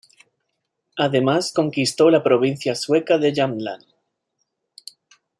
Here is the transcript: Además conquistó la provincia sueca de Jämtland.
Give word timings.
Además 0.97 1.53
conquistó 1.53 2.09
la 2.09 2.23
provincia 2.23 2.73
sueca 2.73 3.19
de 3.19 3.31
Jämtland. 3.35 3.85